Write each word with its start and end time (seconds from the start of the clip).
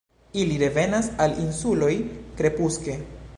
Ili 0.43 0.55
revenas 0.63 1.09
al 1.25 1.37
insuloj 1.43 1.91
krepuske. 2.41 2.99